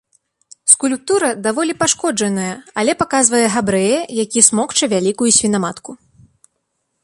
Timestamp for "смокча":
4.49-4.85